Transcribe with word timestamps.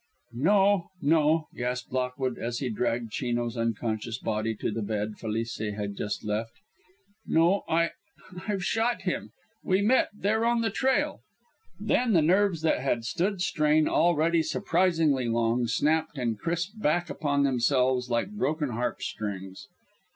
"No, 0.33 0.89
no," 0.99 1.47
gasped 1.55 1.91
Lockwood, 1.93 2.39
as 2.39 2.57
he 2.57 2.71
dragged 2.71 3.11
Chino's 3.11 3.55
unconscious 3.55 4.17
body 4.17 4.55
to 4.55 4.71
the 4.71 4.81
bed 4.81 5.17
Felice 5.19 5.59
had 5.59 5.95
just 5.95 6.23
left. 6.23 6.53
"No; 7.27 7.61
I 7.69 7.91
I've 8.47 8.65
shot 8.65 9.03
him. 9.03 9.29
We 9.63 9.83
met 9.83 10.09
there 10.11 10.43
on 10.43 10.61
the 10.61 10.71
trail." 10.71 11.19
Then 11.79 12.13
the 12.13 12.23
nerves 12.23 12.63
that 12.63 12.79
had 12.79 13.05
stood 13.05 13.41
strain 13.43 13.87
already 13.87 14.41
surprisingly 14.41 15.29
long 15.29 15.67
snapped 15.67 16.17
and 16.17 16.39
crisped 16.39 16.81
back 16.81 17.11
upon 17.11 17.43
themselves 17.43 18.09
like 18.09 18.31
broken 18.31 18.69
harp 18.69 19.03
strings. 19.03 19.67